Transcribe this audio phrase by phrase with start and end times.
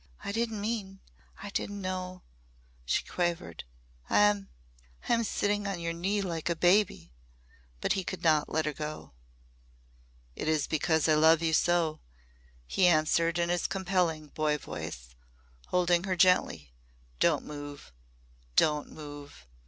[0.23, 0.99] "I didn't mean
[1.43, 2.23] I didn't know!"
[2.87, 3.65] she quavered.
[4.09, 4.49] "I am
[5.07, 7.13] I am sitting on your knee like a baby!"
[7.81, 9.13] But he could not let her go.
[10.35, 12.01] "It is because I love you so,"
[12.65, 15.13] he answered in his compelling boy voice,
[15.67, 16.73] holding her gently.
[17.19, 17.93] "Don't move
[18.55, 19.45] don't move!